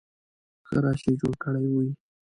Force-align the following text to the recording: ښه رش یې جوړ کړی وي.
ښه 0.67 0.77
رش 0.83 1.01
یې 1.07 1.13
جوړ 1.21 1.33
کړی 1.43 1.65
وي. 1.73 1.89